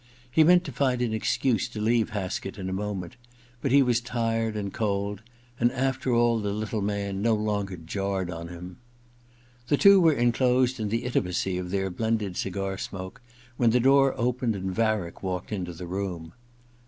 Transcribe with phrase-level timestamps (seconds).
[0.31, 3.17] He meant to find an excuse to leave Haskett in a moment;
[3.61, 5.21] but he was tired and cold,
[5.59, 8.77] and after all the little man no longer jarred on him.
[9.67, 13.21] The two were enclosed in the intimacy of their blended cigar smoke
[13.57, 16.33] when the door opened and Varick walked into the room.